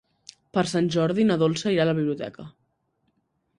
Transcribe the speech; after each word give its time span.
Per 0.57 0.63
Sant 0.71 0.87
Jordi 0.95 1.27
na 1.31 1.37
Dolça 1.45 1.75
irà 1.75 1.85
a 1.85 1.89
la 1.91 1.95
biblioteca. 2.01 2.49